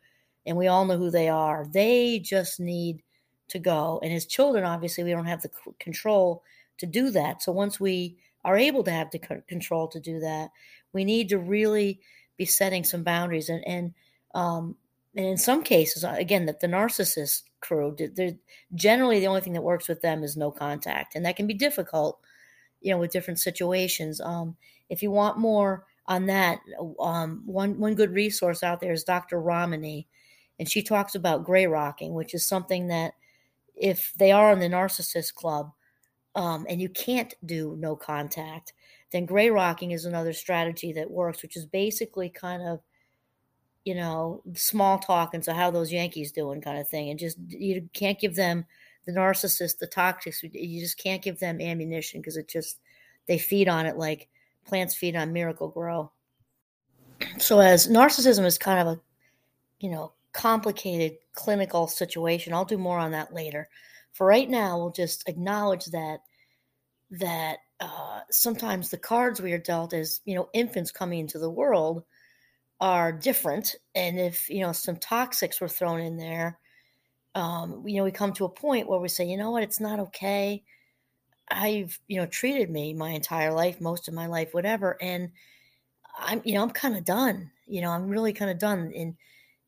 and 0.47 0.57
we 0.57 0.69
all 0.69 0.85
know 0.85 0.97
who 0.97 1.11
they 1.11 1.29
are. 1.29 1.67
They 1.73 2.19
just 2.21 2.61
need 2.61 3.03
to 3.51 3.59
go 3.59 4.01
and 4.03 4.13
as 4.13 4.27
children 4.27 4.65
obviously 4.65 5.05
we 5.05 5.11
don't 5.11 5.27
have 5.27 5.43
the 5.43 5.51
control 5.79 6.43
to 6.79 6.87
do 6.87 7.11
that 7.11 7.43
so 7.43 7.53
once 7.53 7.79
we 7.79 8.17
are 8.45 8.57
able 8.57 8.83
to 8.85 8.91
have 8.91 9.11
the 9.11 9.19
control 9.19 9.89
to 9.89 10.01
do 10.01 10.21
that. 10.21 10.51
We 10.93 11.05
need 11.05 11.29
to 11.31 11.39
really 11.39 12.01
be 12.37 12.47
setting 12.47 12.85
some 12.85 13.03
boundaries, 13.03 13.49
and 13.49 13.67
and 13.67 13.95
um, 14.35 14.77
and 15.15 15.27
in 15.27 15.37
some 15.37 15.63
cases, 15.63 16.05
uh, 16.05 16.15
again, 16.17 16.47
that 16.47 16.61
the 16.61 16.67
narcissist 16.67 17.43
crew, 17.61 17.97
they're 18.15 18.37
generally 18.75 19.21
the 19.21 19.27
only 19.27 19.41
thing 19.41 19.53
that 19.55 19.63
works 19.63 19.89
with 19.89 20.01
them 20.01 20.23
is 20.23 20.37
no 20.37 20.51
contact, 20.51 21.15
and 21.15 21.25
that 21.25 21.37
can 21.37 21.47
be 21.47 21.55
difficult, 21.55 22.21
you 22.81 22.91
know, 22.91 22.99
with 22.99 23.13
different 23.13 23.41
situations. 23.41 24.21
Um, 24.21 24.57
if 24.89 25.03
you 25.03 25.11
want 25.11 25.39
more 25.39 25.87
on 26.07 26.27
that, 26.27 26.61
um, 26.99 27.43
one 27.45 27.79
one 27.79 27.95
good 27.95 28.13
resource 28.13 28.63
out 28.63 28.81
there 28.81 28.93
is 28.93 29.05
Dr. 29.05 29.41
Ramani, 29.41 30.09
and 30.59 30.69
she 30.69 30.83
talks 30.83 31.15
about 31.15 31.45
gray 31.45 31.67
rocking, 31.67 32.15
which 32.15 32.35
is 32.35 32.47
something 32.47 32.89
that 32.89 33.15
if 33.81 34.13
they 34.17 34.31
are 34.31 34.53
in 34.53 34.61
the 34.61 34.69
narcissist 34.69 35.35
club, 35.35 35.73
um, 36.37 36.67
and 36.69 36.81
you 36.81 36.89
can't 36.89 37.35
do 37.45 37.75
no 37.79 37.97
contact, 37.97 38.73
then 39.11 39.27
gray 39.27 39.51
rocking 39.51 39.91
is 39.91 40.05
another 40.05 40.33
strategy 40.33 40.93
that 40.93 41.11
works, 41.11 41.43
which 41.43 41.57
is 41.57 41.67
basically 41.67 42.29
kind 42.29 42.63
of, 42.63 42.81
you 43.85 43.95
know, 43.95 44.43
small 44.55 44.99
talk 44.99 45.35
and 45.35 45.45
so 45.45 45.53
how 45.53 45.71
those 45.71 45.91
Yankees 45.91 46.31
doing 46.31 46.61
kind 46.61 46.79
of 46.79 46.89
thing, 46.89 47.11
and 47.11 47.19
just 47.19 47.39
you 47.49 47.89
can't 47.93 48.21
give 48.21 48.37
them 48.37 48.65
the 49.07 49.13
narcissist, 49.13 49.79
the 49.79 49.89
toxics. 49.89 50.37
You 50.43 50.81
just 50.81 50.99
can't 50.99 51.23
give 51.23 51.41
them 51.41 51.61
ammunition 51.61 52.21
because 52.21 52.37
it 52.37 52.47
just 52.47 52.79
they 53.27 53.39
feed 53.39 53.69
on 53.69 53.87
it 53.87 53.97
like 53.97 54.29
plants 54.67 54.95
feed 54.95 55.17
on 55.17 55.33
Miracle-Gro. 55.33 56.13
So 57.39 57.61
as 57.61 57.89
narcissism 57.89 58.45
is 58.45 58.59
kind 58.59 58.81
of 58.81 58.99
a, 58.99 59.01
you 59.81 59.91
know, 59.91 60.13
complicated 60.33 61.17
clinical 61.43 61.87
situation. 61.87 62.53
I'll 62.55 62.65
do 62.65 62.79
more 62.79 62.99
on 62.99 63.13
that 63.13 63.33
later 63.35 63.69
for 64.13 64.27
right 64.27 64.49
now, 64.49 64.79
we'll 64.79 64.91
just 64.91 65.29
acknowledge 65.29 65.87
that 65.87 66.21
that 67.13 67.59
uh, 67.81 68.21
sometimes 68.31 68.91
the 68.91 68.99
cards 68.99 69.41
we 69.41 69.53
are 69.53 69.59
dealt 69.59 69.93
as 69.93 70.21
you 70.25 70.35
know 70.35 70.49
infants 70.53 70.91
coming 70.91 71.21
into 71.21 71.39
the 71.39 71.51
world 71.51 72.05
are 72.81 73.13
different, 73.13 73.77
and 73.95 74.19
if 74.19 74.49
you 74.51 74.61
know 74.61 74.73
some 74.73 74.97
toxics 74.97 75.61
were 75.61 75.69
thrown 75.69 76.01
in 76.01 76.17
there, 76.17 76.59
um, 77.35 77.85
you 77.87 77.97
know 77.97 78.05
we 78.05 78.13
come 78.13 78.33
to 78.35 78.45
a 78.45 78.49
point 78.49 78.89
where 78.89 79.01
we 79.01 79.09
say, 79.09 79.27
you 79.27 79.37
know 79.37 79.51
what, 79.51 79.63
it's 79.63 79.81
not 79.81 80.01
okay. 80.01 80.65
I've 81.51 81.99
you 82.09 82.19
know 82.21 82.27
treated 82.27 82.71
me 82.71 82.95
my 82.95 83.11
entire 83.11 83.53
life, 83.53 83.81
most 83.81 84.09
of 84.09 84.15
my 84.15 84.27
life, 84.27 84.55
whatever, 84.55 84.97
and 85.01 85.31
I'm 86.19 86.43
you 86.45 86.55
know 86.55 86.63
I'm 86.63 86.71
kind 86.71 86.97
of 86.97 87.05
done. 87.05 87.51
You 87.67 87.83
know 87.83 87.91
I'm 87.91 88.09
really 88.09 88.33
kind 88.33 88.51
of 88.51 88.59
done 88.59 88.93
in 88.93 89.17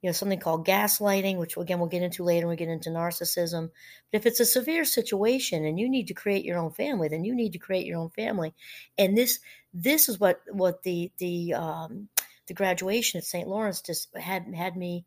you 0.03 0.09
know 0.09 0.13
something 0.13 0.41
called 0.41 0.67
gaslighting 0.67 1.39
which 1.39 1.57
again 1.57 1.79
we'll 1.79 1.89
get 1.89 2.03
into 2.03 2.25
later 2.25 2.47
when 2.47 2.55
we 2.55 2.59
get 2.59 2.69
into 2.69 2.91
narcissism. 2.91 3.71
But 4.11 4.19
if 4.19 4.27
it's 4.27 4.41
a 4.41 4.45
severe 4.45 4.85
situation 4.85 5.65
and 5.65 5.79
you 5.79 5.89
need 5.89 6.09
to 6.09 6.15
create 6.15 6.45
your 6.45 6.59
own 6.59 6.73
family 6.73 7.09
then 7.09 7.25
you 7.25 7.35
need 7.35 7.53
to 7.53 7.59
create 7.59 7.87
your 7.87 7.99
own 7.99 8.11
family. 8.11 8.53
And 8.99 9.17
this 9.17 9.39
this 9.73 10.09
is 10.09 10.21
what 10.21 10.43
what 10.51 10.83
the 10.83 11.11
the 11.19 11.55
um 11.55 12.09
the 12.49 12.55
graduation 12.55 13.19
at 13.19 13.25
st 13.25 13.49
lawrence 13.49 13.81
just 13.81 14.15
had 14.17 14.53
had 14.55 14.77
me 14.77 15.07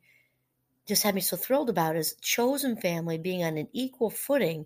just 0.87 1.03
had 1.03 1.15
me 1.15 1.21
so 1.21 1.35
thrilled 1.35 1.69
about 1.69 1.95
is 1.95 2.15
chosen 2.21 2.75
family 2.77 3.17
being 3.17 3.43
on 3.43 3.57
an 3.57 3.67
equal 3.73 4.09
footing 4.09 4.65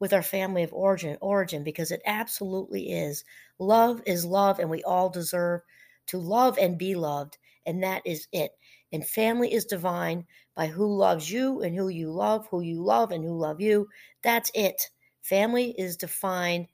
with 0.00 0.12
our 0.12 0.22
family 0.22 0.62
of 0.62 0.72
origin 0.72 1.16
origin 1.20 1.62
because 1.62 1.90
it 1.90 2.02
absolutely 2.06 2.90
is. 2.90 3.24
Love 3.58 4.02
is 4.06 4.24
love 4.24 4.58
and 4.58 4.70
we 4.70 4.82
all 4.82 5.08
deserve 5.08 5.60
to 6.06 6.18
love 6.18 6.58
and 6.58 6.78
be 6.78 6.94
loved 6.94 7.38
and 7.66 7.82
that 7.82 8.02
is 8.04 8.26
it 8.32 8.52
And 8.92 9.06
family 9.06 9.52
is 9.52 9.64
divine 9.64 10.26
by 10.54 10.68
who 10.68 10.96
loves 10.96 11.30
you 11.30 11.62
and 11.62 11.74
who 11.76 11.88
you 11.88 12.10
love, 12.10 12.46
who 12.50 12.60
you 12.60 12.82
love 12.82 13.10
and 13.12 13.24
who 13.24 13.36
love 13.38 13.60
you. 13.60 13.88
That's 14.22 14.50
it. 14.54 14.90
Family 15.22 15.74
is 15.76 15.96
defined 15.96 16.68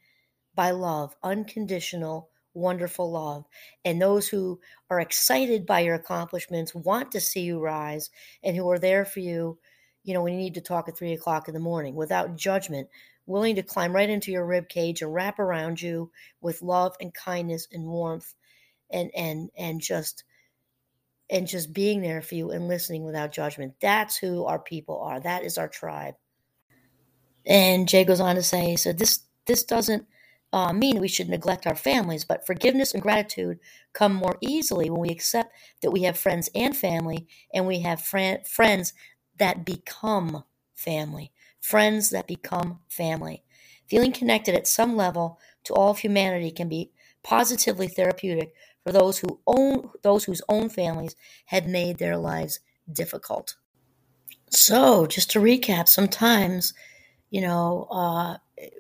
by 0.55 0.71
love, 0.71 1.15
unconditional, 1.23 2.31
wonderful 2.55 3.11
love. 3.11 3.45
And 3.85 4.01
those 4.01 4.29
who 4.29 4.61
are 4.89 5.01
excited 5.01 5.67
by 5.67 5.81
your 5.81 5.97
accomplishments, 5.97 6.75
want 6.75 7.13
to 7.13 7.21
see 7.21 7.41
you 7.43 7.61
rise, 7.61 8.11
and 8.43 8.57
who 8.57 8.69
are 8.71 8.79
there 8.79 9.05
for 9.05 9.21
you, 9.21 9.59
you 10.05 10.15
know, 10.15 10.23
when 10.23 10.35
you 10.35 10.39
need 10.39 10.55
to 10.55 10.61
talk 10.61 10.89
at 10.89 10.97
three 10.97 11.13
o'clock 11.13 11.49
in 11.49 11.55
the 11.55 11.61
morning 11.61 11.95
without 11.97 12.37
judgment, 12.37 12.89
willing 13.27 13.57
to 13.57 13.63
climb 13.63 13.95
right 13.95 14.11
into 14.11 14.31
your 14.31 14.47
rib 14.47 14.69
cage 14.69 15.03
and 15.03 15.13
wrap 15.13 15.39
around 15.39 15.81
you 15.81 16.11
with 16.41 16.63
love 16.63 16.95
and 17.01 17.13
kindness 17.13 17.67
and 17.73 17.87
warmth 17.87 18.35
and 18.91 19.11
and 19.17 19.51
and 19.57 19.81
just 19.81 20.25
and 21.31 21.47
just 21.47 21.73
being 21.73 22.01
there 22.01 22.23
for 22.23 22.35
you 22.35 22.51
and 22.51 22.69
listening 22.69 23.05
without 23.05 23.33
judgment. 23.33 23.75
That's 23.81 24.17
who 24.17 24.45
our 24.45 24.59
people 24.59 25.01
are. 25.01 25.21
That 25.21 25.45
is 25.45 25.59
our 25.59 25.69
tribe. 25.69 26.15
And 27.47 27.89
Jay 27.89 28.05
goes 28.05 28.21
on 28.21 28.37
to 28.37 28.43
say, 28.43 28.77
so 28.77 28.93
this 28.93 29.21
this 29.47 29.65
doesn't 29.65 30.07
uh, 30.53 30.73
mean 30.73 31.01
we 31.01 31.09
should 31.09 31.29
neglect 31.29 31.67
our 31.67 31.75
families, 31.75 32.25
but 32.25 32.47
forgiveness 32.47 32.95
and 32.95 33.03
gratitude 33.03 33.59
come 33.93 34.15
more 34.15 34.37
easily 34.41 34.89
when 34.89 35.01
we 35.01 35.11
accept 35.11 35.53
that 35.83 35.91
we 35.91 36.03
have 36.03 36.17
friends 36.17 36.49
and 36.55 36.77
family, 36.77 37.27
and 37.53 37.67
we 37.67 37.81
have 37.81 38.01
fr- 38.01 38.45
friends 38.47 38.95
that 39.39 39.65
become 39.67 40.45
family. 40.75 41.33
Friends 41.61 42.11
that 42.11 42.27
become 42.27 42.81
family. 42.89 43.43
Feeling 43.89 44.13
connected 44.13 44.55
at 44.55 44.67
some 44.67 44.97
level 44.97 45.39
to 45.65 45.75
all 45.75 45.91
of 45.91 45.99
humanity 45.99 46.51
can 46.51 46.69
be 46.69 46.93
positively 47.23 47.89
therapeutic 47.89 48.55
for 48.85 48.93
those 48.93 49.19
who 49.19 49.41
own 49.47 49.91
those 50.03 50.25
whose 50.25 50.43
own 50.49 50.69
families 50.69 51.17
had 51.47 51.67
made 51.67 51.99
their 51.99 52.17
lives 52.17 52.61
difficult. 52.93 53.57
So, 54.51 55.07
just 55.07 55.31
to 55.33 55.41
recap, 55.41 55.89
sometimes, 55.89 56.75
you 57.31 57.41
know, 57.41 57.89
uh, 57.91 58.37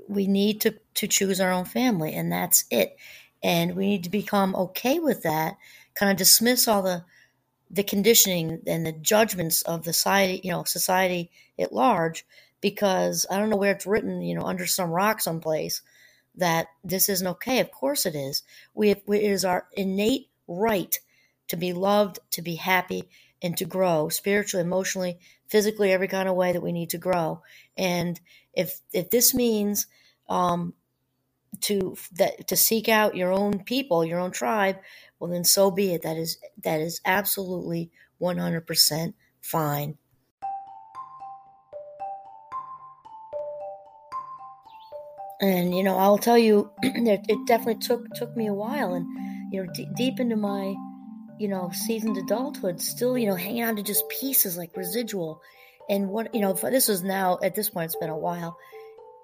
we 0.09 0.27
need 0.27 0.61
to 0.61 0.75
to 0.95 1.09
choose 1.09 1.41
our 1.41 1.51
own 1.51 1.65
family, 1.65 2.15
and 2.15 2.31
that's 2.31 2.65
it. 2.71 2.97
And 3.43 3.75
we 3.75 3.87
need 3.87 4.05
to 4.05 4.11
become 4.11 4.55
okay 4.55 4.99
with 4.99 5.23
that. 5.23 5.57
Kind 5.95 6.13
of 6.13 6.19
dismiss 6.19 6.69
all 6.69 6.83
the 6.83 7.05
the 7.71 7.83
conditioning 7.83 8.61
and 8.67 8.87
the 8.87 8.93
judgments 8.93 9.63
of 9.63 9.85
the 9.85 9.93
society, 9.93 10.41
you 10.45 10.53
know, 10.53 10.65
society 10.65 11.31
at 11.59 11.73
large, 11.73 12.27
because 12.61 13.27
I 13.31 13.39
don't 13.39 13.51
know 13.51 13.57
where 13.57 13.73
it's 13.73 13.87
written, 13.87 14.21
you 14.21 14.35
know, 14.35 14.45
under 14.45 14.67
some 14.67 14.91
rock 14.91 15.21
someplace 15.21 15.83
that 16.37 16.67
this 16.83 17.09
isn't 17.09 17.27
okay. 17.27 17.61
Of 17.61 17.71
course 17.71 18.07
it 18.07 18.15
is. 18.15 18.43
We 18.75 18.89
have, 18.91 19.01
it 19.09 19.23
is 19.23 19.45
our 19.45 19.69
innate 19.73 20.29
right 20.49 20.97
to 21.49 21.57
be 21.57 21.73
loved, 21.73 22.19
to 22.31 22.43
be 22.43 22.57
happy, 22.57 23.09
and 23.43 23.57
to 23.59 23.65
grow 23.67 24.09
spiritually, 24.09 24.65
emotionally, 24.65 25.19
physically, 25.49 25.93
every 25.93 26.09
kind 26.09 26.29
of 26.29 26.35
way 26.35 26.53
that 26.53 26.63
we 26.63 26.73
need 26.73 26.91
to 26.91 26.99
grow. 26.99 27.43
And 27.77 28.19
if 28.55 28.81
if 28.93 29.11
this 29.11 29.35
means 29.35 29.87
um, 30.29 30.73
to 31.61 31.97
that 32.17 32.49
to 32.49 32.57
seek 32.57 32.89
out 32.89 33.17
your 33.17 33.33
own 33.33 33.63
people, 33.65 34.05
your 34.05 34.21
own 34.21 34.31
tribe, 34.31 34.79
well 35.19 35.31
then 35.31 35.45
so 35.45 35.71
be 35.71 35.95
it. 35.95 36.03
That 36.03 36.17
is 36.17 36.39
that 36.63 36.81
is 36.81 37.01
absolutely 37.05 37.91
one 38.19 38.39
hundred 38.39 38.67
percent 38.67 39.15
fine. 39.43 39.99
And 45.45 45.77
you 45.77 45.83
know 45.83 45.97
i'll 45.99 46.19
tell 46.19 46.39
you 46.39 46.71
it 46.83 47.47
definitely 47.47 47.77
took 47.77 48.09
took 48.15 48.37
me 48.37 48.47
a 48.47 48.55
while. 48.55 48.95
And 48.95 49.07
you 49.53 49.63
know 49.63 49.73
d- 49.73 49.89
deep 49.97 50.21
into 50.21 50.37
my 50.37 50.75
you 51.39 51.49
know 51.49 51.71
seasoned 51.73 52.17
adulthood 52.17 52.81
still 52.81 53.19
you 53.19 53.27
know 53.27 53.35
hanging 53.35 53.65
on 53.65 53.77
to 53.77 53.83
just 53.83 54.09
pieces 54.09 54.57
like 54.57 54.77
residual. 54.77 55.41
And 55.89 56.09
what 56.09 56.35
you 56.35 56.41
know 56.41 56.53
this 56.55 56.89
is 56.89 57.03
now 57.03 57.39
at 57.43 57.55
this 57.55 57.71
point 57.71 57.87
it's 57.87 57.97
been 57.97 58.11
a 58.11 58.17
while. 58.17 58.57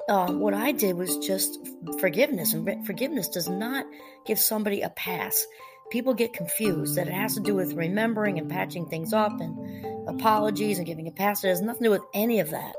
Um, 0.09 0.41
what 0.41 0.55
i 0.55 0.73
did 0.73 0.97
was 0.97 1.19
just 1.19 1.59
forgiveness. 2.01 2.53
And 2.53 2.87
forgiveness 2.87 3.29
does 3.29 3.49
not 3.49 3.87
give 4.27 4.39
somebody 4.39 4.83
a 4.83 4.91
pass. 4.91 5.47
People 5.91 6.15
get 6.15 6.33
confused. 6.33 6.97
That 6.97 7.09
it 7.09 7.15
has 7.15 7.35
to 7.35 7.41
do 7.41 7.55
with 7.55 7.75
remembering 7.75 8.39
and 8.39 8.51
patching 8.51 8.87
things 8.87 9.13
up 9.13 9.41
and 9.41 10.09
apologies 10.09 10.79
and 10.79 10.87
giving 10.87 11.09
a 11.09 11.13
pass. 11.13 11.45
It 11.45 11.49
has 11.49 11.63
nothing 11.63 11.85
to 11.85 11.89
do 11.89 11.91
with 11.93 12.05
any 12.13 12.41
of 12.41 12.51
that. 12.51 12.75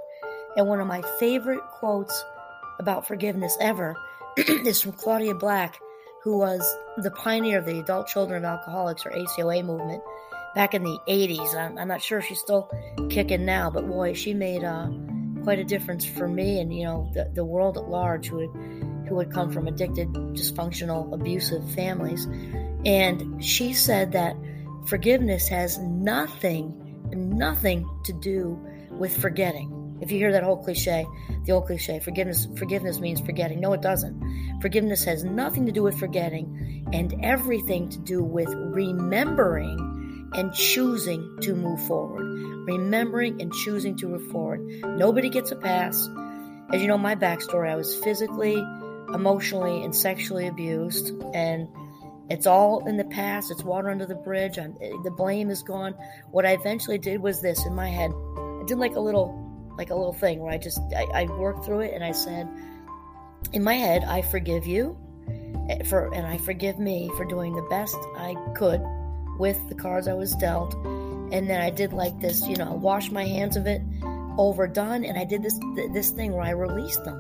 And 0.58 0.68
one 0.68 0.82
of 0.82 0.88
my 0.88 1.02
favorite 1.20 1.62
quotes 1.80 2.24
about 2.82 3.08
forgiveness 3.08 3.56
ever 3.62 3.96
is 4.38 4.82
from 4.82 4.92
Claudia 4.94 5.36
Black, 5.36 5.80
who 6.24 6.38
was 6.40 6.62
the 6.98 7.12
pioneer 7.12 7.60
of 7.60 7.66
the 7.66 7.80
Adult 7.80 8.08
Children 8.08 8.44
of 8.44 8.60
Alcoholics 8.60 9.06
or 9.06 9.12
ACOA 9.12 9.64
movement 9.64 10.04
back 10.56 10.74
in 10.74 10.84
the 10.84 11.00
80s. 11.08 11.56
I'm, 11.56 11.78
I'm 11.78 11.88
not 11.88 12.02
sure 12.02 12.18
if 12.18 12.26
she's 12.26 12.40
still 12.40 12.70
kicking 13.10 13.46
now, 13.46 13.70
but 13.70 13.88
boy, 13.88 14.14
she 14.14 14.34
made 14.34 14.64
uh, 14.64 14.90
quite 15.44 15.60
a 15.60 15.64
difference 15.64 16.06
for 16.06 16.28
me 16.28 16.60
and 16.60 16.76
you 16.76 16.84
know 16.84 17.10
the, 17.14 17.32
the 17.34 17.46
world 17.46 17.78
at 17.78 17.88
large 17.88 18.28
who 18.28 18.40
had, 18.40 19.08
who 19.08 19.20
had 19.20 19.32
come 19.32 19.52
from 19.52 19.68
addicted, 19.68 20.10
dysfunctional, 20.10 21.14
abusive 21.14 21.70
families. 21.72 22.26
And 22.84 23.44
she 23.44 23.74
said 23.74 24.12
that 24.14 24.36
forgiveness 24.88 25.48
has 25.50 25.78
nothing, 25.78 26.74
nothing 27.12 27.88
to 28.06 28.14
do 28.14 28.60
with 28.90 29.16
forgetting. 29.16 30.00
If 30.02 30.12
you 30.12 30.18
hear 30.18 30.32
that 30.32 30.44
whole 30.44 30.58
cliche, 30.58 31.06
the 31.44 31.54
old 31.54 31.66
cliche, 31.66 32.00
forgiveness 32.00 32.48
forgiveness 32.58 33.00
means 33.00 33.20
forgetting. 33.22 33.60
No, 33.60 33.74
it 33.74 33.82
doesn't. 33.82 34.60
Forgiveness 34.62 35.04
has 35.06 35.24
nothing 35.24 35.66
to 35.66 35.72
do 35.72 35.84
with 35.84 35.98
forgetting 35.98 36.88
and 36.94 37.14
everything 37.24 37.90
to 37.90 38.00
do 38.00 38.24
with 38.24 38.50
remembering 38.50 40.30
and 40.34 40.54
choosing 40.54 41.38
to 41.42 41.56
move 41.56 41.82
forward. 41.88 42.24
Remembering 42.68 43.42
and 43.42 43.52
choosing 43.52 43.98
to 43.98 44.08
move 44.08 44.32
forward. 44.32 44.62
Nobody 44.86 45.30
gets 45.30 45.52
a 45.52 45.56
pass. 45.56 46.08
As 46.74 46.82
you 46.82 46.88
know, 46.88 46.98
my 46.98 47.16
backstory, 47.16 47.70
I 47.70 47.76
was 47.76 47.96
physically, 47.98 48.56
emotionally, 49.14 49.84
and 49.84 49.94
sexually 49.94 50.48
abused, 50.48 51.12
and 51.34 51.68
it's 52.30 52.48
all 52.48 52.88
in 52.88 52.96
the 52.96 53.04
past. 53.06 53.52
It's 53.52 53.64
water 53.64 53.90
under 53.90 54.06
the 54.06 54.16
bridge. 54.16 54.58
I'm, 54.58 54.76
the 55.04 55.12
blame 55.12 55.50
is 55.50 55.64
gone. 55.64 55.96
What 56.30 56.46
I 56.46 56.52
eventually 56.52 56.98
did 56.98 57.22
was 57.22 57.42
this 57.42 57.66
in 57.66 57.76
my 57.76 57.90
head. 57.90 58.12
I 58.38 58.64
did 58.66 58.78
like 58.78 58.96
a 58.96 59.02
little 59.02 59.41
like 59.82 59.90
a 59.90 59.96
little 59.96 60.14
thing 60.14 60.40
where 60.40 60.54
I 60.54 60.60
just 60.60 60.80
I, 60.96 61.24
I 61.24 61.24
worked 61.26 61.66
through 61.66 61.80
it 61.80 61.96
and 61.96 62.04
I 62.04 62.12
said 62.12 62.48
in 63.52 63.64
my 63.64 63.74
head, 63.74 64.04
I 64.04 64.22
forgive 64.22 64.68
you 64.68 64.96
eh, 65.70 65.82
for 65.86 66.14
and 66.14 66.28
I 66.28 66.38
forgive 66.38 66.78
me 66.78 67.10
for 67.18 67.26
doing 67.26 67.56
the 67.56 67.64
best 67.64 67.98
I 68.16 68.36
could 68.56 68.80
with 69.40 69.58
the 69.70 69.74
cards 69.74 70.08
I 70.08 70.14
was 70.14 70.36
dealt. 70.36 70.76
And 71.34 71.50
then 71.50 71.60
I 71.60 71.72
did 71.72 71.94
like 71.94 72.20
this, 72.20 72.48
you 72.48 72.58
know, 72.58 72.70
I 72.70 72.76
wash 72.76 73.10
my 73.10 73.26
hands 73.26 73.58
of 73.58 73.66
it, 73.66 73.82
overdone, 74.38 75.04
and 75.04 75.18
I 75.18 75.24
did 75.24 75.42
this 75.42 75.60
this 75.94 76.12
thing 76.12 76.34
where 76.34 76.44
I 76.44 76.52
released 76.52 77.04
them. 77.04 77.20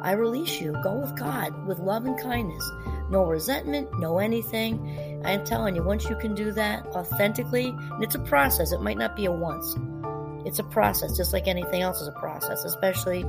I 0.00 0.12
release 0.12 0.58
you. 0.58 0.72
Go 0.82 0.94
with 0.94 1.14
God 1.18 1.66
with 1.66 1.80
love 1.80 2.06
and 2.06 2.18
kindness. 2.18 2.64
No 3.10 3.24
resentment, 3.26 3.88
no 3.98 4.20
anything. 4.20 5.20
I'm 5.26 5.44
telling 5.44 5.76
you, 5.76 5.82
once 5.82 6.08
you 6.08 6.16
can 6.16 6.34
do 6.34 6.50
that 6.52 6.86
authentically, 6.86 7.66
and 7.68 8.02
it's 8.02 8.14
a 8.14 8.20
process, 8.20 8.72
it 8.72 8.80
might 8.80 8.96
not 8.96 9.16
be 9.16 9.26
a 9.26 9.32
once. 9.32 9.76
It's 10.44 10.58
a 10.58 10.64
process, 10.64 11.16
just 11.16 11.32
like 11.32 11.48
anything 11.48 11.82
else 11.82 12.00
is 12.00 12.08
a 12.08 12.12
process, 12.12 12.64
especially 12.64 13.24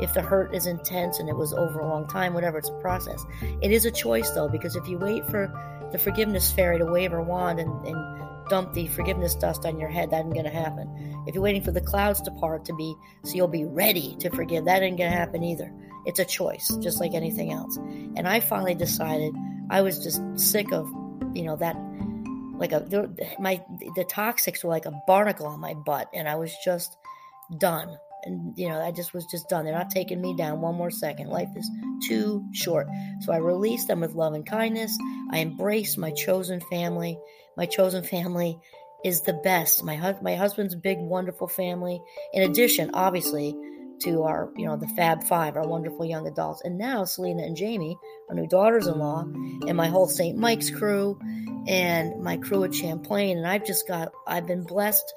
if 0.00 0.14
the 0.14 0.22
hurt 0.22 0.54
is 0.54 0.66
intense 0.66 1.18
and 1.18 1.28
it 1.28 1.36
was 1.36 1.52
over 1.52 1.80
a 1.80 1.88
long 1.88 2.06
time, 2.08 2.34
whatever, 2.34 2.58
it's 2.58 2.68
a 2.68 2.80
process. 2.80 3.24
It 3.60 3.70
is 3.70 3.84
a 3.84 3.90
choice, 3.90 4.30
though, 4.30 4.48
because 4.48 4.76
if 4.76 4.88
you 4.88 4.98
wait 4.98 5.24
for 5.26 5.52
the 5.92 5.98
forgiveness 5.98 6.50
fairy 6.50 6.78
to 6.78 6.86
wave 6.86 7.12
her 7.12 7.22
wand 7.22 7.60
and, 7.60 7.86
and 7.86 8.22
dump 8.48 8.72
the 8.72 8.86
forgiveness 8.88 9.34
dust 9.34 9.64
on 9.64 9.78
your 9.78 9.88
head, 9.88 10.10
that 10.10 10.24
ain't 10.24 10.34
going 10.34 10.44
to 10.44 10.50
happen. 10.50 10.88
If 11.26 11.34
you're 11.34 11.42
waiting 11.42 11.62
for 11.62 11.70
the 11.70 11.80
clouds 11.80 12.20
to 12.22 12.30
part 12.32 12.64
to 12.66 12.74
be, 12.74 12.94
so 13.24 13.34
you'll 13.34 13.48
be 13.48 13.64
ready 13.64 14.16
to 14.20 14.30
forgive, 14.30 14.64
that 14.64 14.82
ain't 14.82 14.98
going 14.98 15.10
to 15.10 15.16
happen 15.16 15.42
either. 15.42 15.72
It's 16.04 16.18
a 16.18 16.24
choice, 16.24 16.68
just 16.80 17.00
like 17.00 17.14
anything 17.14 17.52
else. 17.52 17.76
And 17.76 18.26
I 18.26 18.40
finally 18.40 18.74
decided 18.74 19.34
I 19.70 19.82
was 19.82 20.02
just 20.02 20.20
sick 20.38 20.72
of, 20.72 20.88
you 21.34 21.44
know, 21.44 21.56
that 21.56 21.76
like 22.62 22.72
a 22.72 23.10
my 23.40 23.60
the 23.96 24.04
toxics 24.04 24.62
were 24.62 24.70
like 24.70 24.86
a 24.86 25.02
barnacle 25.06 25.46
on 25.46 25.60
my 25.60 25.74
butt, 25.74 26.08
and 26.14 26.28
I 26.28 26.36
was 26.36 26.54
just 26.64 26.96
done. 27.58 27.96
And 28.24 28.56
you 28.56 28.68
know, 28.68 28.80
I 28.80 28.92
just 28.92 29.12
was 29.12 29.26
just 29.26 29.48
done. 29.48 29.64
They're 29.64 29.74
not 29.74 29.90
taking 29.90 30.20
me 30.20 30.36
down 30.36 30.60
one 30.60 30.76
more 30.76 30.92
second. 30.92 31.28
Life 31.28 31.48
is 31.56 31.68
too 32.06 32.44
short. 32.52 32.86
So 33.22 33.32
I 33.32 33.38
released 33.38 33.88
them 33.88 34.00
with 34.00 34.14
love 34.14 34.34
and 34.34 34.46
kindness. 34.46 34.96
I 35.30 35.40
embraced 35.40 35.98
my 35.98 36.12
chosen 36.12 36.60
family. 36.60 37.18
My 37.56 37.66
chosen 37.66 38.04
family 38.04 38.58
is 39.04 39.22
the 39.22 39.32
best. 39.32 39.82
My 39.82 39.96
hu- 39.96 40.22
my 40.22 40.36
husband's 40.36 40.76
big, 40.76 40.98
wonderful 40.98 41.48
family. 41.48 42.00
In 42.32 42.48
addition, 42.48 42.92
obviously, 42.94 43.56
to 44.04 44.22
our, 44.22 44.50
you 44.56 44.66
know, 44.66 44.76
the 44.76 44.88
Fab 44.88 45.24
Five, 45.24 45.56
our 45.56 45.66
wonderful 45.66 46.04
young 46.04 46.26
adults. 46.26 46.62
And 46.64 46.78
now 46.78 47.04
Selena 47.04 47.42
and 47.42 47.56
Jamie, 47.56 47.96
our 48.28 48.34
new 48.34 48.46
daughters 48.46 48.86
in 48.86 48.98
law, 48.98 49.22
and 49.22 49.76
my 49.76 49.88
whole 49.88 50.08
St. 50.08 50.36
Mike's 50.38 50.70
crew 50.70 51.18
and 51.66 52.22
my 52.22 52.36
crew 52.36 52.64
at 52.64 52.74
Champlain. 52.74 53.38
And 53.38 53.46
I've 53.46 53.64
just 53.64 53.86
got, 53.86 54.12
I've 54.26 54.46
been 54.46 54.64
blessed 54.64 55.14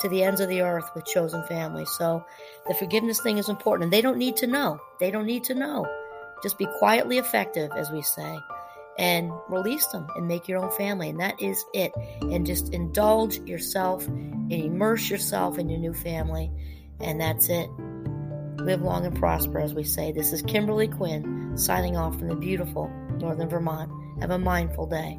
to 0.00 0.08
the 0.08 0.22
ends 0.22 0.40
of 0.40 0.48
the 0.48 0.62
earth 0.62 0.88
with 0.94 1.04
chosen 1.04 1.42
family. 1.44 1.84
So 1.84 2.24
the 2.66 2.74
forgiveness 2.74 3.20
thing 3.20 3.38
is 3.38 3.48
important. 3.48 3.84
And 3.84 3.92
they 3.92 4.00
don't 4.00 4.18
need 4.18 4.36
to 4.36 4.46
know. 4.46 4.80
They 4.98 5.10
don't 5.10 5.26
need 5.26 5.44
to 5.44 5.54
know. 5.54 5.86
Just 6.42 6.56
be 6.56 6.66
quietly 6.78 7.18
effective, 7.18 7.70
as 7.76 7.90
we 7.90 8.00
say. 8.02 8.38
and 9.00 9.32
release 9.48 9.86
them 9.86 10.06
and 10.14 10.28
make 10.28 10.46
your 10.46 10.62
own 10.62 10.70
family. 10.72 11.08
And 11.08 11.20
that 11.20 11.40
is 11.40 11.64
it. 11.72 11.92
And 12.20 12.46
just 12.46 12.72
indulge 12.74 13.38
yourself 13.40 14.06
and 14.06 14.52
immerse 14.52 15.08
yourself 15.08 15.58
in 15.58 15.68
your 15.70 15.80
new 15.80 15.94
family. 15.94 16.50
And 17.00 17.20
that's 17.20 17.48
it. 17.48 17.70
Live 18.62 18.82
long 18.82 19.06
and 19.06 19.16
prosper, 19.16 19.58
as 19.58 19.72
we 19.72 19.84
say. 19.84 20.12
This 20.12 20.34
is 20.34 20.42
Kimberly 20.42 20.86
Quinn 20.86 21.56
signing 21.56 21.96
off 21.96 22.18
from 22.18 22.28
the 22.28 22.36
beautiful 22.36 22.88
Northern 23.18 23.48
Vermont. 23.48 23.90
Have 24.20 24.30
a 24.30 24.38
mindful 24.38 24.86
day. 24.86 25.18